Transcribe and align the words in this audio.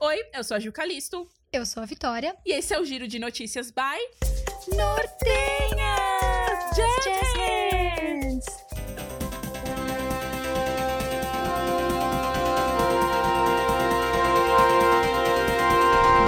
Oi, 0.00 0.16
eu 0.32 0.44
sou 0.44 0.56
a 0.56 0.60
Gil 0.60 0.72
Calisto. 0.72 1.28
Eu 1.52 1.66
sou 1.66 1.82
a 1.82 1.86
Vitória. 1.86 2.36
E 2.46 2.52
esse 2.52 2.72
é 2.72 2.78
o 2.78 2.84
Giro 2.84 3.08
de 3.08 3.18
Notícias 3.18 3.72
by 3.72 3.98
Nortenhas! 4.76 5.18
Jazz! 6.76 8.46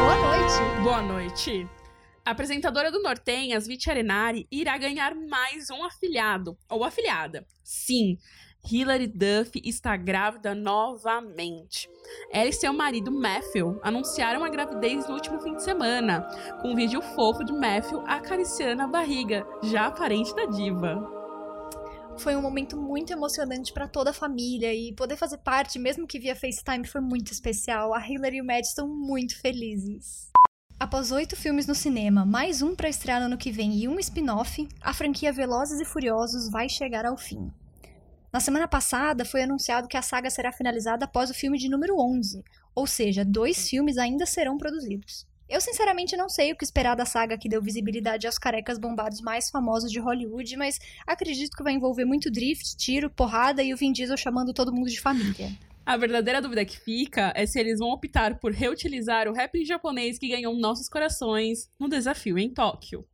Boa 0.01 0.17
noite! 0.17 0.83
Boa 0.83 1.03
noite. 1.03 1.69
A 2.25 2.33
apresentadora 2.33 2.91
do 2.91 3.01
Nortenhas, 3.01 3.69
Viti 3.69 3.89
Arenari, 3.89 4.49
irá 4.51 4.77
ganhar 4.79 5.15
mais 5.15 5.71
um 5.71 5.85
afilhado 5.85 6.59
ou 6.69 6.83
afilhada. 6.83 7.47
Sim, 7.63 8.19
Hilary 8.65 9.07
Duff 9.07 9.61
está 9.65 9.97
grávida 9.97 10.55
novamente. 10.55 11.89
Ela 12.31 12.49
e 12.49 12.53
seu 12.53 12.73
marido 12.73 13.11
Matthew 13.11 13.81
anunciaram 13.83 14.45
a 14.45 14.49
gravidez 14.49 15.09
no 15.09 15.15
último 15.15 15.41
fim 15.41 15.55
de 15.55 15.63
semana, 15.63 16.23
com 16.61 16.73
um 16.73 16.77
vídeo 16.77 17.01
fofo 17.01 17.45
de 17.45 17.53
Matthew 17.53 18.03
acariciando 18.07 18.83
a 18.83 18.87
barriga, 18.87 19.47
já 19.63 19.87
aparente 19.87 20.35
da 20.35 20.45
diva. 20.45 21.21
Foi 22.19 22.37
um 22.37 22.43
momento 22.43 22.77
muito 22.77 23.13
emocionante 23.13 23.73
para 23.73 23.89
toda 23.89 24.11
a 24.11 24.15
família 24.15 24.75
e 24.75 24.93
poder 24.93 25.17
fazer 25.17 25.39
parte, 25.39 25.79
mesmo 25.79 26.07
que 26.07 26.19
via 26.19 26.37
FaceTime, 26.37 26.87
foi 26.87 27.01
muito 27.01 27.33
especial. 27.33 27.95
A 27.95 28.07
Hilary 28.07 28.37
e 28.37 28.43
o 28.43 28.45
Matt 28.45 28.67
estão 28.67 28.87
muito 28.87 29.41
felizes. 29.41 30.29
Após 30.79 31.13
oito 31.13 31.35
filmes 31.35 31.67
no 31.67 31.75
cinema, 31.75 32.25
mais 32.25 32.63
um 32.63 32.75
para 32.75 32.89
estrear 32.89 33.21
no 33.21 33.27
ano 33.27 33.39
que 33.39 33.51
vem 33.51 33.75
e 33.75 33.89
um 33.89 33.99
spin-off, 33.99 34.69
a 34.81 34.93
franquia 34.93 35.33
Velozes 35.33 35.81
e 35.81 35.85
Furiosos 35.85 36.51
vai 36.51 36.69
chegar 36.69 37.07
ao 37.07 37.17
fim. 37.17 37.51
Na 38.33 38.39
semana 38.39 38.69
passada, 38.69 39.25
foi 39.25 39.43
anunciado 39.43 39.89
que 39.89 39.97
a 39.97 40.03
saga 40.03 40.31
será 40.31 40.53
finalizada 40.53 41.05
após 41.05 41.31
o 41.31 41.35
filme 41.35 41.59
de 41.59 41.69
número 41.69 41.99
11, 41.99 42.45
ou 42.77 42.87
seja, 42.87 43.25
dois 43.25 43.69
filmes 43.69 43.99
ainda 43.99 44.25
serão 44.25 44.57
produzidos. 44.57 45.27
Eu 45.49 45.61
sinceramente 45.61 46.17
não 46.17 46.29
sei 46.29 46.53
o 46.53 46.57
que 46.57 46.63
esperar 46.63 46.95
da 46.95 47.05
saga 47.05 47.37
que 47.37 47.49
deu 47.49 47.61
visibilidade 47.61 48.29
aos 48.29 48.39
carecas 48.39 48.79
bombados 48.79 49.21
mais 49.21 49.51
famosos 49.51 49.91
de 49.91 49.99
Hollywood, 49.99 50.57
mas 50.57 50.79
acredito 51.05 51.57
que 51.57 51.63
vai 51.65 51.73
envolver 51.73 52.05
muito 52.05 52.31
drift, 52.31 52.77
tiro, 52.77 53.11
porrada 53.11 53.65
e 53.65 53.75
o 53.75 53.77
Vin 53.77 53.91
Diesel 53.91 54.17
chamando 54.17 54.55
todo 54.55 54.73
mundo 54.73 54.89
de 54.89 55.01
família. 55.01 55.51
A 55.85 55.97
verdadeira 55.97 56.41
dúvida 56.41 56.65
que 56.65 56.79
fica 56.79 57.33
é 57.35 57.45
se 57.47 57.59
eles 57.59 57.81
vão 57.81 57.89
optar 57.89 58.39
por 58.39 58.53
reutilizar 58.53 59.27
o 59.27 59.33
rap 59.33 59.65
japonês 59.65 60.21
que 60.21 60.29
ganhou 60.29 60.55
nossos 60.55 60.89
corações 60.89 61.69
no 61.81 61.89
desafio 61.89 62.39
em 62.39 62.49
Tóquio. 62.49 63.05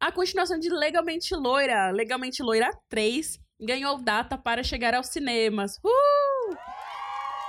A 0.00 0.10
continuação 0.10 0.58
de 0.58 0.70
Legalmente 0.70 1.34
Loira, 1.34 1.90
Legalmente 1.90 2.42
Loira 2.42 2.70
3, 2.88 3.38
ganhou 3.60 3.98
data 3.98 4.38
para 4.38 4.62
chegar 4.64 4.94
aos 4.94 5.08
cinemas. 5.08 5.78
Uh! 5.84 6.56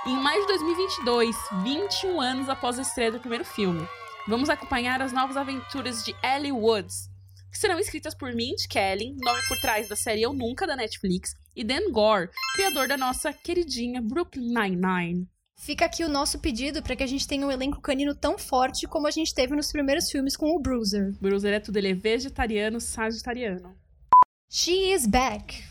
Em 0.06 0.16
maio 0.16 0.40
de 0.42 0.48
2022, 0.48 1.36
21 1.62 2.20
anos 2.20 2.48
após 2.48 2.78
a 2.78 2.82
estreia 2.82 3.12
do 3.12 3.20
primeiro 3.20 3.44
filme, 3.44 3.86
vamos 4.26 4.50
acompanhar 4.50 5.00
as 5.00 5.12
novas 5.12 5.36
aventuras 5.36 6.04
de 6.04 6.14
Ellie 6.22 6.52
Woods, 6.52 7.08
que 7.50 7.58
serão 7.58 7.78
escritas 7.78 8.14
por 8.14 8.34
Mint 8.34 8.66
Kelly, 8.68 9.14
nome 9.22 9.40
por 9.46 9.58
trás 9.60 9.88
da 9.88 9.96
série 9.96 10.22
Eu 10.22 10.32
Nunca 10.32 10.66
da 10.66 10.74
Netflix, 10.74 11.34
e 11.54 11.62
Dan 11.62 11.90
Gore, 11.92 12.30
criador 12.54 12.88
da 12.88 12.96
nossa 12.96 13.32
queridinha 13.32 14.02
Brooklyn 14.02 14.48
Nine-Nine. 14.48 15.28
Fica 15.56 15.84
aqui 15.84 16.02
o 16.02 16.08
nosso 16.08 16.40
pedido 16.40 16.82
para 16.82 16.96
que 16.96 17.04
a 17.04 17.06
gente 17.06 17.28
tenha 17.28 17.46
um 17.46 17.50
elenco 17.50 17.80
canino 17.80 18.16
tão 18.16 18.36
forte 18.36 18.88
como 18.88 19.06
a 19.06 19.10
gente 19.12 19.32
teve 19.32 19.54
nos 19.54 19.70
primeiros 19.70 20.10
filmes 20.10 20.36
com 20.36 20.56
o 20.56 20.58
Bruiser. 20.58 21.14
Bruiser 21.20 21.54
é 21.54 21.60
tudo, 21.60 21.76
ele 21.76 21.90
é 21.90 21.94
vegetariano, 21.94 22.80
sagitariano. 22.80 23.72
She 24.50 24.92
is 24.92 25.06
back. 25.06 25.62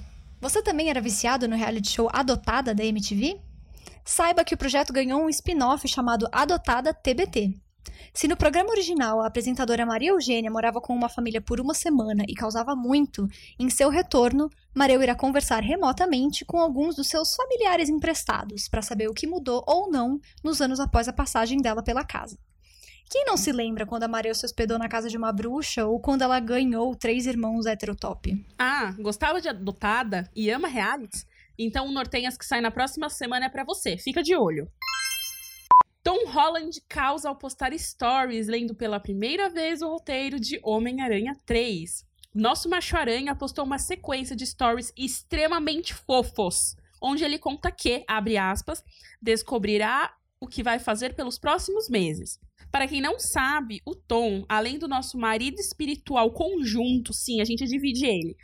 Você 0.41 0.59
também 0.63 0.89
era 0.89 0.99
viciado 0.99 1.47
no 1.47 1.55
reality 1.55 1.91
show 1.91 2.09
Adotada 2.11 2.73
da 2.73 2.83
MTV? 2.83 3.39
Saiba 4.03 4.43
que 4.43 4.55
o 4.55 4.57
projeto 4.57 4.91
ganhou 4.91 5.21
um 5.21 5.29
spin-off 5.29 5.87
chamado 5.87 6.27
Adotada 6.31 6.91
TBT. 6.91 7.53
Se 8.11 8.27
no 8.27 8.35
programa 8.35 8.71
original 8.71 9.21
a 9.21 9.27
apresentadora 9.27 9.85
Maria 9.85 10.09
Eugênia 10.09 10.49
morava 10.49 10.81
com 10.81 10.95
uma 10.95 11.07
família 11.07 11.39
por 11.39 11.61
uma 11.61 11.75
semana 11.75 12.23
e 12.27 12.33
causava 12.33 12.75
muito, 12.75 13.27
em 13.59 13.69
seu 13.69 13.89
retorno, 13.89 14.49
Maria 14.73 14.95
irá 15.03 15.13
conversar 15.13 15.61
remotamente 15.61 16.43
com 16.43 16.57
alguns 16.57 16.95
dos 16.95 17.07
seus 17.07 17.35
familiares 17.35 17.87
emprestados 17.87 18.67
para 18.67 18.81
saber 18.81 19.07
o 19.09 19.13
que 19.13 19.27
mudou 19.27 19.63
ou 19.67 19.91
não 19.91 20.19
nos 20.43 20.59
anos 20.59 20.79
após 20.79 21.07
a 21.07 21.13
passagem 21.13 21.59
dela 21.59 21.83
pela 21.83 22.03
casa. 22.03 22.35
Quem 23.11 23.25
não 23.25 23.35
se 23.35 23.51
lembra 23.51 23.85
quando 23.85 24.03
a 24.03 24.07
Mareu 24.07 24.33
se 24.33 24.45
hospedou 24.45 24.79
na 24.79 24.87
casa 24.87 25.09
de 25.09 25.17
uma 25.17 25.33
bruxa 25.33 25.85
ou 25.85 25.99
quando 25.99 26.21
ela 26.21 26.39
ganhou 26.39 26.95
três 26.95 27.25
irmãos 27.25 27.65
heterotop? 27.65 28.41
Ah, 28.57 28.95
gostava 28.97 29.41
de 29.41 29.49
adotada 29.49 30.31
e 30.33 30.49
ama 30.49 30.69
realities? 30.69 31.27
Então 31.59 31.87
o 31.87 31.91
Nortenhas 31.91 32.37
que 32.37 32.45
sai 32.45 32.61
na 32.61 32.71
próxima 32.71 33.09
semana 33.09 33.47
é 33.47 33.49
para 33.49 33.65
você. 33.65 33.97
Fica 33.97 34.23
de 34.23 34.33
olho. 34.33 34.71
Tom 36.01 36.25
Holland 36.25 36.81
causa 36.87 37.27
ao 37.27 37.35
postar 37.35 37.77
stories 37.77 38.47
lendo 38.47 38.73
pela 38.73 38.97
primeira 38.97 39.49
vez 39.49 39.81
o 39.81 39.89
roteiro 39.89 40.39
de 40.39 40.61
Homem-Aranha 40.63 41.35
3. 41.45 42.05
Nosso 42.33 42.69
macho-aranha 42.69 43.35
postou 43.35 43.65
uma 43.65 43.77
sequência 43.77 44.37
de 44.37 44.47
stories 44.47 44.93
extremamente 44.95 45.93
fofos, 45.93 46.77
onde 47.01 47.25
ele 47.25 47.37
conta 47.37 47.71
que, 47.71 48.05
abre 48.07 48.37
aspas, 48.37 48.81
descobrirá 49.21 50.15
o 50.39 50.47
que 50.47 50.63
vai 50.63 50.79
fazer 50.79 51.13
pelos 51.13 51.37
próximos 51.37 51.89
meses. 51.89 52.39
Para 52.71 52.87
quem 52.87 53.01
não 53.01 53.19
sabe, 53.19 53.81
o 53.85 53.93
Tom, 53.93 54.45
além 54.47 54.79
do 54.79 54.87
nosso 54.87 55.17
marido 55.17 55.59
espiritual 55.59 56.31
conjunto, 56.31 57.13
sim, 57.13 57.41
a 57.41 57.45
gente 57.45 57.65
divide 57.65 58.05
ele, 58.05 58.37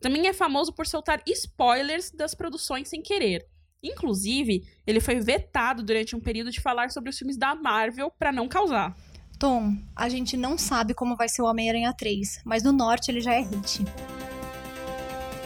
também 0.00 0.26
é 0.26 0.32
famoso 0.32 0.72
por 0.72 0.86
soltar 0.86 1.22
spoilers 1.26 2.10
das 2.10 2.34
produções 2.34 2.88
sem 2.88 3.02
querer. 3.02 3.46
Inclusive, 3.82 4.62
ele 4.86 5.00
foi 5.00 5.18
vetado 5.18 5.82
durante 5.82 6.14
um 6.14 6.20
período 6.20 6.50
de 6.50 6.60
falar 6.60 6.90
sobre 6.90 7.10
os 7.10 7.18
filmes 7.18 7.36
da 7.36 7.54
Marvel 7.54 8.10
para 8.10 8.30
não 8.30 8.46
causar. 8.46 8.96
Tom, 9.38 9.76
a 9.96 10.08
gente 10.08 10.36
não 10.36 10.56
sabe 10.56 10.94
como 10.94 11.16
vai 11.16 11.28
ser 11.28 11.42
o 11.42 11.46
Homem-Aranha 11.46 11.92
3, 11.92 12.42
mas 12.44 12.62
no 12.62 12.72
norte 12.72 13.10
ele 13.10 13.20
já 13.20 13.34
é 13.34 13.40
hit. 13.40 13.84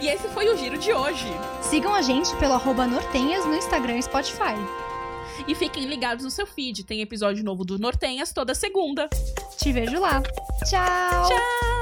E 0.02 0.08
esse 0.08 0.28
foi 0.28 0.50
o 0.52 0.56
giro 0.58 0.76
de 0.76 0.92
hoje. 0.92 1.26
Sigam 1.62 1.94
a 1.94 2.02
gente 2.02 2.36
pelo 2.36 2.52
arroba 2.52 2.86
Nortenhas 2.86 3.46
no 3.46 3.54
Instagram 3.54 3.96
e 3.96 4.02
Spotify. 4.02 4.54
E 5.46 5.54
fiquem 5.54 5.86
ligados 5.86 6.24
no 6.24 6.30
seu 6.30 6.46
feed, 6.46 6.84
tem 6.84 7.00
episódio 7.00 7.44
novo 7.44 7.64
do 7.64 7.78
Nortenhas 7.78 8.32
toda 8.32 8.54
segunda. 8.54 9.08
Te 9.56 9.72
vejo 9.72 10.00
lá. 10.00 10.22
Tchau! 10.64 11.28
Tchau! 11.28 11.75